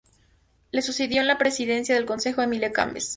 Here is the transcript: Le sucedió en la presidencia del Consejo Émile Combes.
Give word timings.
Le 0.71 0.81
sucedió 0.81 1.21
en 1.21 1.27
la 1.27 1.37
presidencia 1.37 1.93
del 1.93 2.07
Consejo 2.07 2.41
Émile 2.41 2.73
Combes. 2.73 3.09